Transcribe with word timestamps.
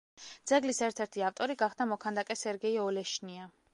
ძეგლის 0.51 0.79
ერთ-ერთი 0.87 1.23
ავტორი 1.29 1.57
გახდა 1.63 1.87
მოქანდაკე 1.91 2.39
სერგეი 2.45 2.81
ოლეშნია. 2.89 3.51